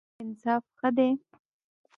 [0.21, 1.07] انصاف ښه دی.